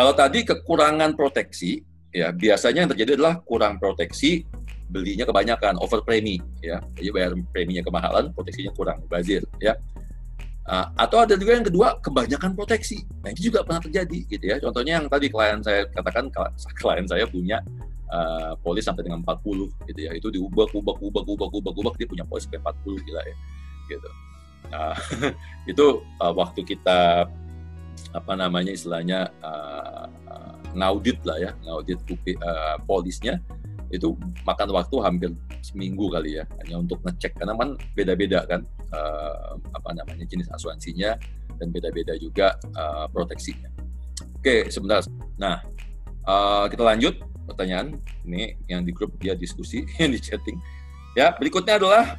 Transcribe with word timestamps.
Kalau 0.00 0.16
tadi 0.16 0.48
kekurangan 0.48 1.12
proteksi, 1.12 1.84
ya 2.08 2.32
biasanya 2.32 2.88
yang 2.88 2.90
terjadi 2.96 3.20
adalah 3.20 3.36
kurang 3.44 3.76
proteksi, 3.76 4.48
belinya 4.88 5.28
kebanyakan, 5.28 5.76
over 5.76 6.00
premi, 6.00 6.40
ya. 6.64 6.80
Jadi 6.96 7.12
bayar 7.12 7.36
preminya 7.52 7.84
kemahalan, 7.84 8.32
proteksinya 8.32 8.72
kurang, 8.72 9.04
bazir, 9.12 9.44
ya. 9.60 9.76
Uh, 10.64 10.88
atau 10.96 11.20
ada 11.20 11.36
juga 11.36 11.52
yang 11.52 11.68
kedua 11.68 12.00
kebanyakan 12.00 12.56
proteksi. 12.56 13.04
Nah 13.20 13.28
itu 13.28 13.52
juga 13.52 13.60
pernah 13.60 13.84
terjadi 13.84 14.24
gitu 14.24 14.40
ya. 14.40 14.56
Contohnya 14.56 15.04
yang 15.04 15.06
tadi 15.12 15.28
klien 15.28 15.60
saya 15.60 15.84
katakan 15.92 16.32
klien 16.80 17.04
saya 17.04 17.28
punya 17.28 17.60
uh, 18.08 18.56
polis 18.64 18.88
sampai 18.88 19.04
dengan 19.04 19.20
40 19.20 19.68
gitu 19.84 20.00
ya. 20.00 20.16
Itu 20.16 20.32
diubah 20.32 20.72
ubah 20.72 20.96
ubah 20.96 21.22
ubah 21.28 21.48
ubah 21.60 21.72
ubah 21.76 21.92
dia 22.00 22.08
punya 22.08 22.24
polis 22.24 22.48
sampai 22.48 22.64
40 22.64 23.04
gila 23.04 23.20
ya. 23.20 23.36
Gitu. 23.84 24.10
Uh, 24.72 24.96
itu 25.76 25.86
uh, 26.24 26.32
waktu 26.32 26.64
kita 26.64 27.28
apa 28.10 28.32
namanya 28.34 28.74
istilahnya 28.74 29.30
uh, 29.42 30.06
ngaudit 30.74 31.18
lah 31.26 31.38
ya, 31.38 31.50
ngaudit 31.66 31.98
uh, 32.42 32.78
polisnya 32.86 33.38
itu 33.90 34.14
makan 34.46 34.70
waktu 34.70 34.96
hampir 35.02 35.30
seminggu 35.66 36.06
kali 36.14 36.38
ya 36.38 36.44
hanya 36.62 36.78
untuk 36.78 37.02
ngecek 37.02 37.34
karena 37.34 37.58
kan 37.58 37.74
beda-beda 37.98 38.46
kan 38.46 38.62
uh, 38.94 39.58
apa 39.74 39.90
namanya 39.98 40.22
jenis 40.30 40.46
asuransinya 40.54 41.18
dan 41.58 41.68
beda-beda 41.74 42.14
juga 42.16 42.54
uh, 42.78 43.10
proteksinya. 43.10 43.66
Oke 44.38 44.70
sebentar. 44.70 45.02
Nah 45.36 45.60
uh, 46.24 46.70
kita 46.70 46.86
lanjut 46.86 47.18
pertanyaan 47.50 47.98
ini 48.24 48.54
yang 48.70 48.86
di 48.86 48.94
grup 48.94 49.10
dia 49.18 49.34
diskusi 49.34 49.82
yang 50.00 50.14
di 50.14 50.22
chatting. 50.22 50.56
Ya 51.18 51.34
berikutnya 51.34 51.76
adalah 51.76 52.16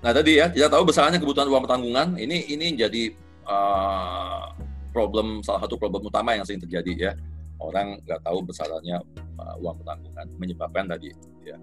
Nah 0.00 0.16
tadi 0.16 0.40
ya 0.40 0.48
tidak 0.48 0.72
tahu 0.72 0.88
besarnya 0.88 1.20
kebutuhan 1.20 1.44
uang 1.52 1.68
pertanggungan 1.68 2.16
ini 2.16 2.48
ini 2.48 2.72
jadi 2.72 3.12
uh, 3.50 4.54
problem 4.94 5.42
salah 5.42 5.66
satu 5.66 5.74
problem 5.74 6.06
utama 6.06 6.38
yang 6.38 6.46
sering 6.46 6.62
terjadi 6.62 6.92
ya 6.94 7.12
orang 7.58 7.98
nggak 8.06 8.22
tahu 8.22 8.46
besarnya 8.46 9.02
uh, 9.36 9.54
uang 9.58 9.82
pertanggungan 9.82 10.26
menyebabkan 10.38 10.86
tadi 10.86 11.10
ya 11.42 11.58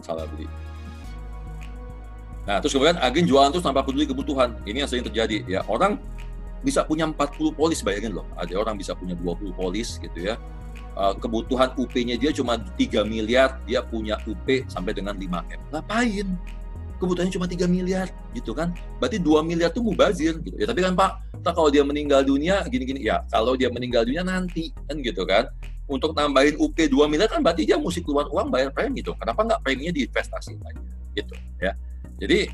salah 0.00 0.24
beli. 0.32 0.48
Nah, 2.48 2.56
terus 2.58 2.72
kemudian 2.72 2.96
agen 2.98 3.28
jualan 3.28 3.52
terus 3.52 3.62
tanpa 3.62 3.84
peduli 3.84 4.08
kebutuhan. 4.08 4.56
Ini 4.64 4.82
yang 4.82 4.90
sering 4.90 5.04
terjadi 5.04 5.44
ya. 5.44 5.60
Orang 5.68 6.00
bisa 6.64 6.84
punya 6.84 7.04
40 7.06 7.52
polis 7.52 7.84
bayangin 7.84 8.16
loh. 8.16 8.26
Ada 8.34 8.56
orang 8.56 8.80
bisa 8.80 8.96
punya 8.96 9.12
20 9.14 9.52
polis 9.54 10.00
gitu 10.00 10.18
ya. 10.18 10.40
Uh, 10.96 11.14
kebutuhan 11.14 11.70
UP-nya 11.78 12.18
dia 12.18 12.34
cuma 12.34 12.58
3 12.58 13.06
miliar, 13.06 13.60
dia 13.68 13.84
punya 13.84 14.18
UP 14.26 14.66
sampai 14.66 14.96
dengan 14.96 15.14
5M. 15.14 15.60
Ngapain? 15.70 16.26
Kebutuhannya 17.00 17.32
cuma 17.32 17.48
3 17.48 17.64
miliar 17.64 18.12
gitu 18.36 18.52
kan. 18.52 18.76
Berarti 19.00 19.16
2 19.16 19.40
miliar 19.40 19.72
itu 19.72 19.80
mubazir 19.80 20.36
gitu. 20.44 20.54
Ya 20.60 20.68
tapi 20.68 20.84
kan 20.84 20.92
Pak, 20.92 21.40
tak 21.40 21.56
kalau 21.56 21.72
dia 21.72 21.80
meninggal 21.80 22.20
dunia 22.20 22.60
gini-gini 22.68 23.08
ya, 23.08 23.24
kalau 23.32 23.56
dia 23.56 23.72
meninggal 23.72 24.04
dunia 24.04 24.20
nanti 24.20 24.70
kan 24.86 25.00
gitu 25.00 25.24
kan. 25.24 25.48
Untuk 25.90 26.14
nambahin 26.14 26.54
UP 26.60 26.76
2 26.76 26.92
miliar 27.10 27.26
kan 27.26 27.42
berarti 27.42 27.66
dia 27.66 27.74
mesti 27.74 28.04
keluar 28.04 28.28
uang 28.30 28.52
bayar 28.52 28.70
premi 28.70 29.02
gitu. 29.02 29.16
Kenapa 29.18 29.42
nggak 29.42 29.60
preminya 29.64 29.90
diinvestasi 29.90 30.54
aja 30.60 30.80
gitu 31.18 31.34
ya. 31.58 31.72
Jadi 32.20 32.46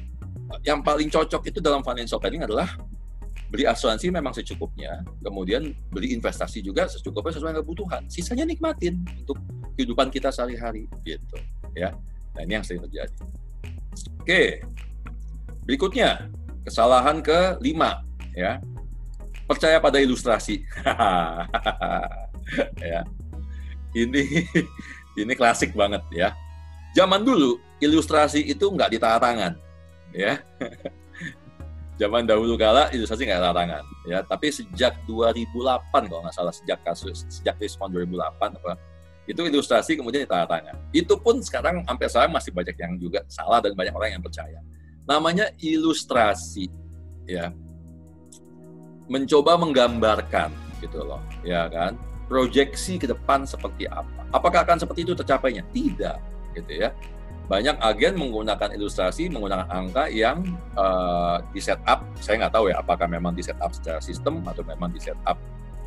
yang 0.62 0.80
paling 0.80 1.10
cocok 1.10 1.42
itu 1.50 1.58
dalam 1.58 1.82
financial 1.82 2.16
planning 2.22 2.46
adalah 2.46 2.70
beli 3.46 3.62
asuransi 3.62 4.10
memang 4.10 4.34
secukupnya, 4.34 5.06
kemudian 5.22 5.70
beli 5.92 6.16
investasi 6.16 6.64
juga 6.64 6.90
secukupnya 6.90 7.36
sesuai 7.36 7.62
kebutuhan. 7.62 8.02
Sisanya 8.10 8.42
nikmatin 8.42 9.04
untuk 9.22 9.38
kehidupan 9.76 10.10
kita 10.10 10.32
sehari-hari 10.32 10.88
gitu 11.04 11.36
ya. 11.76 11.94
Nah 12.34 12.40
ini 12.42 12.58
yang 12.58 12.64
sering 12.64 12.82
terjadi. 12.88 13.12
Oke, 14.20 14.60
berikutnya 15.64 16.28
kesalahan 16.66 17.22
kelima 17.22 18.02
ya 18.34 18.58
percaya 19.46 19.78
pada 19.78 20.02
ilustrasi. 20.02 20.62
ya, 22.82 23.06
ini 23.94 24.22
ini 25.14 25.32
klasik 25.38 25.72
banget 25.72 26.02
ya. 26.10 26.34
Zaman 26.92 27.22
dulu 27.22 27.62
ilustrasi 27.78 28.42
itu 28.42 28.66
nggak 28.66 28.98
ditata 28.98 29.22
tangan, 29.22 29.54
ya. 30.10 30.42
Zaman 32.00 32.28
dahulu 32.28 32.60
kala 32.60 32.92
ilustrasi 32.92 33.24
nggak 33.24 33.40
ditata 33.40 33.56
tangan, 33.56 33.84
ya. 34.10 34.18
Tapi 34.26 34.50
sejak 34.50 34.98
2008 35.06 36.10
kalau 36.10 36.20
nggak 36.26 36.34
salah 36.34 36.52
sejak 36.52 36.82
kasus 36.82 37.24
sejak 37.30 37.54
respon 37.62 37.94
2008 37.94 38.58
apa 38.58 38.74
itu 39.26 39.40
ilustrasi 39.42 39.98
kemudian 39.98 40.22
ditanda 40.22 40.46
tangan. 40.46 40.76
Itu 40.94 41.18
pun 41.18 41.42
sekarang 41.42 41.82
sampai 41.82 42.06
sekarang 42.06 42.32
masih 42.32 42.50
banyak 42.54 42.76
yang 42.78 42.92
juga 42.96 43.20
salah 43.26 43.58
dan 43.58 43.74
banyak 43.74 43.92
orang 43.92 44.18
yang 44.18 44.22
percaya. 44.22 44.62
Namanya 45.06 45.50
ilustrasi, 45.58 46.70
ya, 47.26 47.50
mencoba 49.10 49.58
menggambarkan 49.58 50.50
gitu 50.82 51.02
loh, 51.02 51.22
ya 51.42 51.66
kan? 51.66 51.98
Proyeksi 52.26 52.98
ke 52.98 53.06
depan 53.06 53.46
seperti 53.46 53.86
apa? 53.86 54.26
Apakah 54.34 54.66
akan 54.66 54.82
seperti 54.82 55.06
itu 55.06 55.14
tercapainya? 55.14 55.62
Tidak, 55.70 56.18
gitu 56.58 56.72
ya. 56.86 56.90
Banyak 57.46 57.78
agen 57.78 58.18
menggunakan 58.18 58.74
ilustrasi, 58.74 59.30
menggunakan 59.30 59.70
angka 59.70 60.10
yang 60.10 60.42
uh, 60.74 61.38
di 61.54 61.62
setup. 61.62 62.02
Saya 62.18 62.42
nggak 62.42 62.54
tahu 62.58 62.74
ya, 62.74 62.82
apakah 62.82 63.06
memang 63.06 63.38
di 63.38 63.46
setup 63.46 63.70
secara 63.70 64.02
sistem 64.02 64.42
atau 64.42 64.66
memang 64.66 64.90
di 64.90 64.98
setup 64.98 65.38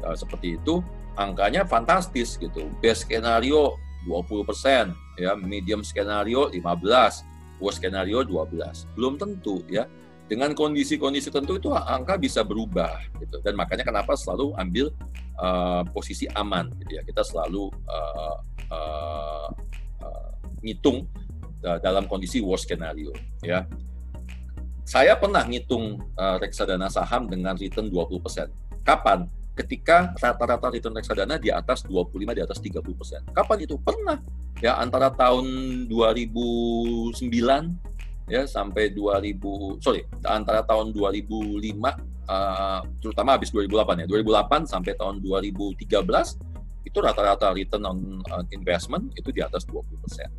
uh, 0.03 0.15
seperti 0.15 0.59
itu 0.59 0.83
angkanya 1.19 1.67
fantastis 1.67 2.39
gitu. 2.39 2.71
Best 2.79 3.07
skenario 3.07 3.75
20%, 4.07 4.95
ya, 5.19 5.35
medium 5.35 5.83
skenario 5.83 6.47
15, 6.47 7.59
worst 7.59 7.77
skenario 7.83 8.23
12. 8.23 8.87
Belum 8.95 9.19
tentu 9.19 9.59
ya. 9.67 9.85
Dengan 10.29 10.53
kondisi-kondisi 10.53 11.33
tentu 11.33 11.57
itu 11.57 11.73
angka 11.73 12.13
bisa 12.15 12.45
berubah 12.45 13.01
gitu. 13.17 13.41
Dan 13.41 13.57
makanya 13.57 13.81
kenapa 13.81 14.13
selalu 14.13 14.53
ambil 14.61 14.93
uh, 15.41 15.81
posisi 15.89 16.29
aman 16.37 16.69
gitu 16.85 17.01
ya. 17.01 17.03
Kita 17.03 17.25
selalu 17.25 17.73
uh, 17.89 18.37
uh, 18.69 19.49
uh, 20.05 20.31
ngitung 20.61 21.09
dalam 21.59 22.07
kondisi 22.07 22.39
worst 22.39 22.71
skenario 22.71 23.11
ya. 23.43 23.67
Saya 24.89 25.13
pernah 25.19 25.45
ngitung 25.45 26.01
uh, 26.17 26.37
reksadana 26.41 26.89
saham 26.89 27.29
dengan 27.29 27.53
return 27.53 27.93
20%. 27.93 28.85
Kapan? 28.85 29.29
Ketika 29.59 30.15
rata-rata 30.15 30.71
return 30.71 30.95
reksadana 30.95 31.35
di 31.35 31.51
atas 31.51 31.83
25 31.83 32.31
di 32.31 32.41
atas 32.41 32.63
30 32.63 32.79
persen. 32.95 33.21
Kapan 33.35 33.67
itu? 33.67 33.75
Pernah 33.75 34.23
ya 34.63 34.79
antara 34.79 35.11
tahun 35.11 35.45
2009 35.91 37.19
ya 38.29 38.45
sampai 38.45 38.93
2000 38.93 39.81
sorry 39.81 40.05
antara 40.21 40.61
tahun 40.61 40.93
2005 40.93 41.73
uh, 42.29 42.81
terutama 43.01 43.39
habis 43.39 43.49
2008 43.49 44.05
ya 44.05 44.07
2008 44.07 44.69
sampai 44.69 44.93
tahun 44.99 45.23
2013 45.23 45.89
itu 46.85 46.97
rata-rata 47.01 47.51
return 47.55 47.83
on 47.89 47.99
investment 48.53 49.09
itu 49.17 49.33
di 49.33 49.41
atas 49.41 49.65
20 49.65 50.03
persen 50.05 50.29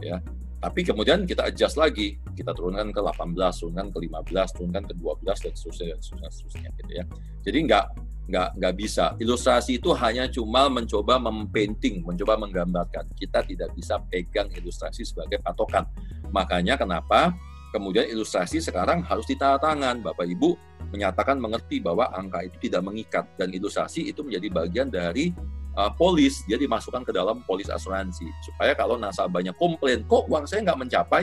ya 0.00 0.22
tapi 0.64 0.80
kemudian 0.80 1.28
kita 1.28 1.44
adjust 1.44 1.76
lagi 1.76 2.16
kita 2.32 2.56
turunkan 2.56 2.88
ke 2.88 3.00
18 3.04 3.36
turunkan 3.36 3.86
ke 3.92 3.98
15 4.08 4.56
turunkan 4.56 4.82
ke 4.88 4.94
12 4.96 5.44
dan 5.44 5.52
seterusnya 5.52 5.86
dan 5.92 6.00
seterusnya, 6.00 6.30
seterusnya 6.32 6.68
gitu 6.80 6.92
ya 6.96 7.04
jadi 7.44 7.58
nggak 7.68 7.86
nggak 8.24 8.48
nggak 8.56 8.74
bisa. 8.76 9.12
Ilustrasi 9.20 9.76
itu 9.76 9.92
hanya 9.92 10.24
cuma 10.32 10.72
mencoba 10.72 11.20
mempainting, 11.20 12.00
mencoba 12.04 12.40
menggambarkan. 12.40 13.04
Kita 13.12 13.44
tidak 13.44 13.76
bisa 13.76 14.00
pegang 14.08 14.48
ilustrasi 14.48 15.04
sebagai 15.04 15.44
patokan. 15.44 15.84
Makanya 16.32 16.80
kenapa 16.80 17.36
kemudian 17.74 18.08
ilustrasi 18.08 18.64
sekarang 18.64 19.04
harus 19.04 19.28
ditata 19.28 19.60
tangan. 19.60 20.00
Bapak 20.00 20.24
Ibu 20.24 20.56
menyatakan 20.88 21.36
mengerti 21.36 21.84
bahwa 21.84 22.08
angka 22.16 22.46
itu 22.48 22.70
tidak 22.70 22.82
mengikat 22.86 23.24
dan 23.36 23.52
ilustrasi 23.52 24.08
itu 24.08 24.24
menjadi 24.24 24.48
bagian 24.48 24.88
dari 24.88 25.34
uh, 25.76 25.90
polis. 25.94 26.42
Dia 26.46 26.58
dimasukkan 26.58 27.02
ke 27.06 27.12
dalam 27.14 27.42
polis 27.44 27.70
asuransi 27.70 28.26
supaya 28.42 28.74
kalau 28.74 28.98
nasabahnya 28.98 29.54
komplain, 29.54 30.02
kok 30.06 30.26
uang 30.26 30.46
saya 30.46 30.64
nggak 30.66 30.80
mencapai, 30.80 31.22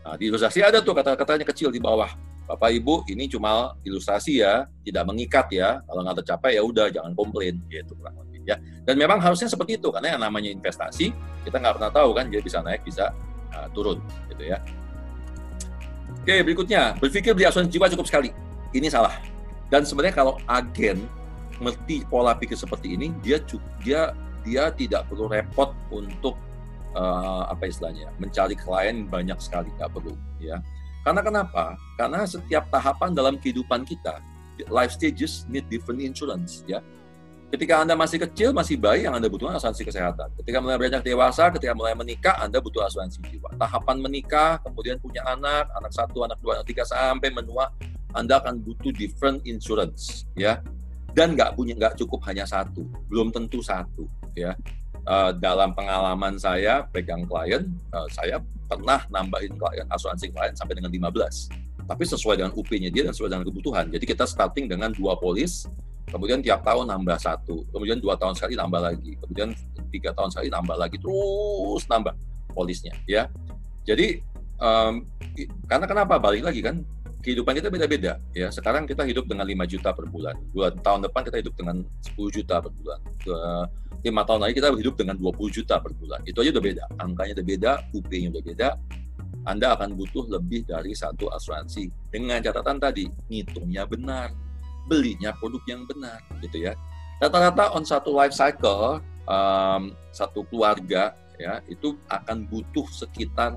Nah, 0.00 0.16
di 0.16 0.32
ilustrasi 0.32 0.64
ada 0.64 0.80
tuh 0.80 0.96
kata-katanya 0.96 1.44
kecil 1.44 1.68
di 1.68 1.80
bawah. 1.80 2.08
Bapak 2.48 2.72
Ibu 2.72 3.06
ini 3.06 3.30
cuma 3.30 3.78
ilustrasi 3.86 4.42
ya, 4.42 4.66
tidak 4.82 5.04
mengikat 5.06 5.46
ya. 5.54 5.84
Kalau 5.86 6.02
nggak 6.02 6.24
tercapai 6.24 6.58
ya 6.58 6.62
udah 6.66 6.90
jangan 6.90 7.12
komplain 7.14 7.62
gitu 7.70 7.94
kurang 7.94 8.18
lebih 8.26 8.42
ya. 8.42 8.56
Dan 8.82 8.98
memang 8.98 9.22
harusnya 9.22 9.46
seperti 9.46 9.78
itu 9.78 9.92
karena 9.92 10.18
yang 10.18 10.22
namanya 10.24 10.50
investasi 10.50 11.14
kita 11.46 11.56
nggak 11.62 11.78
pernah 11.78 11.92
tahu 11.94 12.10
kan 12.10 12.26
dia 12.26 12.40
bisa 12.42 12.58
naik 12.64 12.82
bisa 12.82 13.14
uh, 13.54 13.68
turun 13.70 14.02
gitu 14.34 14.50
ya. 14.50 14.58
Oke 16.10 16.42
berikutnya 16.42 16.98
berpikir 16.98 17.36
beli 17.36 17.46
asuransi 17.46 17.70
jiwa 17.70 17.86
cukup 17.94 18.06
sekali. 18.08 18.34
Ini 18.74 18.88
salah. 18.90 19.14
Dan 19.70 19.86
sebenarnya 19.86 20.16
kalau 20.18 20.34
agen 20.50 21.06
mengerti 21.60 22.02
pola 22.08 22.32
pikir 22.34 22.56
seperti 22.56 22.96
ini 22.96 23.12
dia 23.20 23.38
dia 23.84 24.16
dia 24.40 24.72
tidak 24.72 25.04
perlu 25.12 25.28
repot 25.28 25.76
untuk 25.92 26.34
uh, 26.96 27.44
apa 27.52 27.68
istilahnya 27.68 28.08
mencari 28.16 28.56
klien 28.56 29.04
banyak 29.04 29.36
sekali 29.38 29.68
nggak 29.76 29.92
perlu 29.92 30.16
ya 30.40 30.58
karena 31.00 31.20
kenapa? 31.24 31.80
Karena 31.96 32.28
setiap 32.28 32.68
tahapan 32.68 33.16
dalam 33.16 33.40
kehidupan 33.40 33.88
kita, 33.88 34.20
life 34.68 34.92
stages 34.92 35.48
need 35.48 35.64
different 35.72 36.04
insurance, 36.04 36.60
ya. 36.68 36.84
Ketika 37.50 37.82
Anda 37.82 37.98
masih 37.98 38.22
kecil, 38.22 38.54
masih 38.54 38.78
bayi, 38.78 39.10
yang 39.10 39.16
Anda 39.16 39.26
butuhkan 39.26 39.58
asuransi 39.58 39.82
kesehatan. 39.82 40.30
Ketika 40.38 40.62
mulai 40.62 40.78
beranjak 40.78 41.02
dewasa, 41.02 41.50
ketika 41.50 41.74
mulai 41.74 41.98
menikah, 41.98 42.38
Anda 42.38 42.62
butuh 42.62 42.86
asuransi 42.86 43.18
jiwa. 43.26 43.50
Tahapan 43.58 43.98
menikah, 43.98 44.62
kemudian 44.62 45.02
punya 45.02 45.26
anak, 45.26 45.66
anak 45.74 45.90
satu, 45.90 46.22
anak 46.22 46.38
dua, 46.38 46.62
anak 46.62 46.70
tiga, 46.70 46.86
sampai 46.86 47.32
menua, 47.34 47.74
Anda 48.14 48.38
akan 48.38 48.62
butuh 48.62 48.94
different 48.94 49.42
insurance, 49.48 50.30
ya. 50.38 50.62
Dan 51.14 51.34
nggak 51.34 51.58
punya 51.58 51.74
nggak 51.76 51.94
cukup 51.98 52.22
hanya 52.30 52.46
satu, 52.46 52.86
belum 53.10 53.34
tentu 53.34 53.60
satu 53.60 54.06
ya. 54.34 54.54
Uh, 55.00 55.32
dalam 55.40 55.72
pengalaman 55.72 56.36
saya 56.36 56.84
pegang 56.92 57.24
klien, 57.24 57.64
uh, 57.96 58.04
saya 58.12 58.36
pernah 58.68 59.00
nambahin 59.08 59.56
klien 59.56 59.86
asuransi 59.88 60.28
klien 60.28 60.52
sampai 60.52 60.76
dengan 60.76 60.92
15. 60.92 61.88
Tapi 61.88 62.04
sesuai 62.06 62.38
dengan 62.38 62.52
UP-nya 62.54 62.92
dia 62.92 63.02
dan 63.08 63.16
sesuai 63.16 63.32
dengan 63.32 63.46
kebutuhan. 63.48 63.90
Jadi 63.90 64.04
kita 64.06 64.28
starting 64.28 64.70
dengan 64.70 64.94
dua 64.94 65.18
polis, 65.18 65.66
kemudian 66.06 66.44
tiap 66.44 66.62
tahun 66.62 66.86
nambah 66.86 67.18
satu, 67.18 67.66
kemudian 67.74 67.98
dua 67.98 68.14
tahun 68.14 68.36
sekali 68.36 68.54
nambah 68.54 68.80
lagi, 68.92 69.18
kemudian 69.24 69.50
tiga 69.90 70.14
tahun 70.14 70.30
sekali 70.30 70.48
nambah 70.52 70.76
lagi, 70.78 70.96
terus 71.00 71.82
nambah 71.90 72.14
polisnya 72.52 72.94
ya. 73.10 73.26
Jadi 73.88 74.22
um, 74.60 75.02
karena 75.66 75.86
kenapa 75.88 76.20
balik 76.20 76.46
lagi 76.46 76.60
kan 76.62 76.84
kehidupan 77.20 77.52
kita 77.56 77.68
beda-beda 77.68 78.18
ya. 78.32 78.48
Sekarang 78.48 78.88
kita 78.88 79.04
hidup 79.04 79.28
dengan 79.28 79.44
5 79.44 79.64
juta 79.68 79.92
per 79.92 80.08
bulan. 80.08 80.36
Dua 80.50 80.72
tahun 80.72 81.06
depan 81.06 81.20
kita 81.28 81.36
hidup 81.44 81.54
dengan 81.56 81.84
10 82.02 82.36
juta 82.36 82.56
per 82.60 82.72
bulan. 82.72 82.98
Lima 84.00 84.24
tahun 84.24 84.40
lagi 84.48 84.54
kita 84.56 84.72
hidup 84.72 84.96
dengan 84.96 85.16
20 85.20 85.56
juta 85.60 85.76
per 85.78 85.92
bulan. 85.92 86.20
Itu 86.24 86.40
aja 86.40 86.50
udah 86.56 86.64
beda. 86.64 86.84
Angkanya 86.96 87.32
udah 87.36 87.46
beda, 87.46 87.72
UP-nya 87.92 88.28
udah 88.32 88.44
beda. 88.44 88.68
Anda 89.44 89.72
akan 89.76 89.96
butuh 89.96 90.28
lebih 90.28 90.68
dari 90.68 90.92
satu 90.92 91.28
asuransi 91.32 91.88
dengan 92.12 92.44
catatan 92.44 92.76
tadi 92.76 93.08
ngitungnya 93.32 93.88
benar, 93.88 94.36
belinya 94.84 95.32
produk 95.36 95.64
yang 95.64 95.88
benar, 95.88 96.20
gitu 96.44 96.68
ya. 96.68 96.76
Rata-rata 97.20 97.72
on 97.72 97.84
satu 97.84 98.12
life 98.12 98.36
cycle 98.36 99.00
um, 99.28 99.96
satu 100.12 100.44
keluarga 100.48 101.16
ya 101.40 101.64
itu 101.72 101.96
akan 102.12 102.44
butuh 102.48 102.84
sekitar 102.92 103.56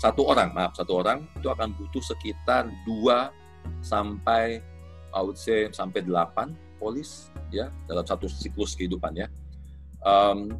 satu 0.00 0.26
orang, 0.26 0.50
maaf 0.56 0.72
satu 0.74 1.00
orang 1.00 1.24
itu 1.38 1.48
akan 1.48 1.74
butuh 1.76 2.02
sekitar 2.02 2.68
dua 2.84 3.30
sampai 3.84 4.62
I 5.12 5.20
would 5.20 5.36
say 5.36 5.68
sampai 5.68 6.02
delapan 6.02 6.56
polis 6.80 7.30
ya 7.52 7.68
dalam 7.86 8.02
satu 8.02 8.26
siklus 8.26 8.74
kehidupan 8.74 9.14
ya. 9.14 9.28
Um, 10.02 10.56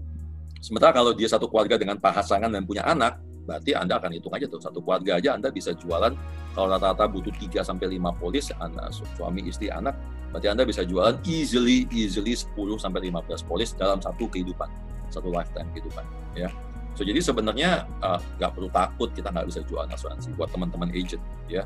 sementara 0.63 0.95
kalau 0.95 1.11
dia 1.17 1.27
satu 1.27 1.51
keluarga 1.51 1.75
dengan 1.75 1.99
pasangan 1.99 2.53
dan 2.53 2.63
punya 2.63 2.87
anak, 2.87 3.19
berarti 3.43 3.75
Anda 3.75 3.99
akan 3.99 4.11
hitung 4.15 4.35
aja 4.35 4.47
tuh 4.47 4.63
satu 4.63 4.79
keluarga 4.79 5.19
aja 5.19 5.35
Anda 5.35 5.51
bisa 5.51 5.75
jualan 5.75 6.15
kalau 6.55 6.67
rata-rata 6.71 7.11
butuh 7.11 7.35
3 7.35 7.67
sampai 7.67 7.99
5 7.99 8.21
polis 8.23 8.55
anak 8.63 8.95
suami 9.19 9.43
istri 9.51 9.67
anak 9.73 9.99
berarti 10.31 10.49
Anda 10.49 10.63
bisa 10.63 10.87
jualan 10.87 11.19
easily 11.27 11.91
easily 11.91 12.39
10 12.39 12.55
sampai 12.79 13.11
15 13.11 13.51
polis 13.51 13.75
dalam 13.75 13.99
satu 13.99 14.31
kehidupan, 14.31 14.71
satu 15.11 15.29
lifetime 15.29 15.69
kehidupan 15.75 16.05
ya. 16.39 16.49
So 16.93 17.03
jadi 17.09 17.21
sebenarnya 17.25 17.89
uh, 18.05 18.21
nggak 18.37 18.51
uh, 18.51 18.55
perlu 18.55 18.69
takut 18.69 19.09
kita 19.17 19.33
nggak 19.33 19.47
bisa 19.49 19.61
jual 19.65 19.85
asuransi 19.89 20.33
buat 20.37 20.53
teman-teman 20.53 20.93
agent 20.93 21.23
ya. 21.49 21.65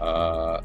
Uh, 0.00 0.58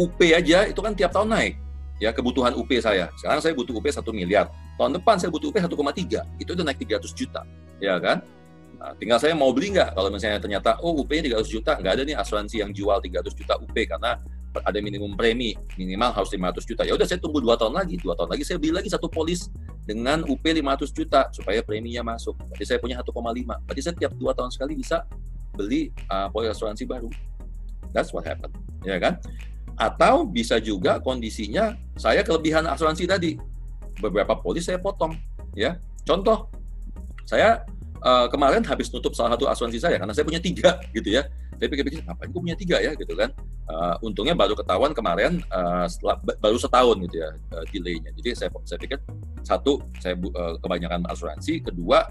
UP 0.00 0.16
aja 0.24 0.64
itu 0.64 0.80
kan 0.80 0.96
tiap 0.96 1.12
tahun 1.12 1.28
naik 1.28 1.54
ya 2.00 2.10
kebutuhan 2.14 2.56
UP 2.56 2.70
saya. 2.80 3.12
Sekarang 3.20 3.42
saya 3.44 3.52
butuh 3.52 3.76
UP 3.76 3.86
satu 3.90 4.14
miliar. 4.14 4.48
Tahun 4.80 4.94
depan 4.96 5.20
saya 5.20 5.28
butuh 5.28 5.50
UP 5.50 5.58
1,3. 5.58 6.40
Itu 6.40 6.54
udah 6.54 6.64
naik 6.64 6.80
300 6.86 7.10
juta. 7.12 7.42
Ya 7.82 7.98
kan? 8.00 8.24
Nah, 8.78 8.94
tinggal 8.94 9.18
saya 9.18 9.34
mau 9.34 9.50
beli 9.50 9.74
nggak 9.74 9.98
kalau 9.98 10.06
misalnya 10.06 10.38
ternyata 10.38 10.78
oh 10.86 11.02
UP-nya 11.02 11.34
300 11.34 11.50
juta, 11.50 11.74
nggak 11.82 11.92
ada 11.98 12.02
nih 12.06 12.14
asuransi 12.14 12.62
yang 12.62 12.70
jual 12.70 12.94
300 12.94 13.34
juta 13.34 13.58
UP 13.58 13.74
karena 13.74 14.22
ada 14.64 14.78
minimum 14.80 15.14
premi 15.14 15.54
minimal 15.76 16.10
harus 16.14 16.30
500 16.32 16.64
juta 16.64 16.82
ya 16.82 16.96
udah 16.96 17.06
saya 17.06 17.20
tunggu 17.20 17.38
dua 17.38 17.54
tahun 17.54 17.78
lagi 17.78 18.00
dua 18.00 18.16
tahun 18.16 18.32
lagi 18.34 18.42
saya 18.42 18.56
beli 18.58 18.72
lagi 18.74 18.88
satu 18.90 19.06
polis 19.06 19.52
dengan 19.88 20.20
UP 20.28 20.44
500 20.44 20.92
juta 20.92 21.32
supaya 21.32 21.64
preminya 21.64 22.04
masuk. 22.04 22.36
Berarti 22.36 22.68
saya 22.68 22.76
punya 22.76 23.00
1,5 23.00 23.08
berarti 23.64 23.80
saya 23.80 23.96
tiap 23.96 24.12
dua 24.20 24.36
tahun 24.36 24.52
sekali 24.52 24.76
bisa 24.76 25.08
beli 25.56 25.88
uh, 26.12 26.28
polis 26.28 26.52
asuransi 26.52 26.84
baru. 26.84 27.08
That's 27.96 28.12
what 28.12 28.28
happened 28.28 28.52
ya 28.84 29.00
kan? 29.00 29.16
Atau 29.80 30.28
bisa 30.28 30.60
juga 30.60 31.00
kondisinya 31.00 31.72
saya 31.96 32.20
kelebihan 32.20 32.68
asuransi 32.68 33.08
tadi. 33.08 33.40
Beberapa 33.96 34.36
polis 34.36 34.68
saya 34.68 34.76
potong 34.76 35.16
ya. 35.56 35.80
Contoh 36.04 36.52
saya 37.24 37.64
uh, 38.02 38.26
kemarin 38.30 38.62
habis 38.64 38.90
nutup 38.90 39.14
salah 39.14 39.34
satu 39.34 39.46
asuransi 39.50 39.78
saya 39.78 39.96
karena 39.98 40.14
saya 40.14 40.24
punya 40.26 40.40
tiga 40.42 40.78
gitu 40.94 41.08
ya. 41.14 41.26
Saya 41.58 41.66
pikir-pikir 41.70 42.06
ngapain 42.06 42.30
gue 42.30 42.40
punya 42.40 42.58
tiga 42.58 42.76
ya? 42.78 42.92
Gitu 42.94 43.14
kan. 43.14 43.30
Uh, 43.68 43.94
untungnya 44.00 44.32
baru 44.32 44.56
ketahuan 44.56 44.96
kemarin 44.96 45.44
uh, 45.52 45.84
setelah 45.84 46.16
baru 46.40 46.56
setahun 46.56 46.96
gitu 47.08 47.16
ya 47.20 47.30
uh, 47.54 47.64
delaynya. 47.68 48.10
Jadi 48.16 48.28
saya 48.34 48.50
saya 48.64 48.78
pikir 48.80 48.98
satu 49.44 49.82
saya 49.98 50.14
uh, 50.16 50.56
kebanyakan 50.62 51.04
asuransi. 51.10 51.60
Kedua 51.60 52.06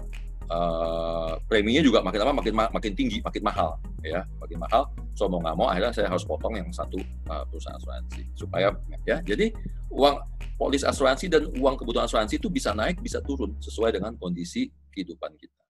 uh, 0.52 1.32
preminya 1.48 1.82
juga 1.82 2.04
makin 2.04 2.18
lama 2.22 2.32
makin 2.40 2.54
makin 2.54 2.92
tinggi 2.94 3.18
makin 3.24 3.42
mahal 3.42 3.80
ya 4.04 4.22
makin 4.38 4.58
mahal. 4.60 4.86
So 5.18 5.26
mau 5.26 5.42
nggak 5.42 5.56
mau 5.58 5.66
akhirnya 5.66 5.90
saya 5.90 6.08
harus 6.12 6.22
potong 6.22 6.54
yang 6.54 6.68
satu 6.70 7.00
uh, 7.26 7.42
perusahaan 7.48 7.76
asuransi 7.76 8.22
supaya 8.38 8.70
ya. 9.02 9.18
Jadi 9.24 9.50
uang 9.90 10.20
polis 10.58 10.84
asuransi 10.84 11.26
dan 11.30 11.48
uang 11.58 11.74
kebutuhan 11.80 12.06
asuransi 12.06 12.36
itu 12.38 12.50
bisa 12.50 12.70
naik 12.76 13.00
bisa 13.00 13.18
turun 13.24 13.56
sesuai 13.58 13.94
dengan 13.94 14.14
kondisi 14.18 14.68
kehidupan 14.90 15.34
kita 15.38 15.67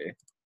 okay. 0.00 0.29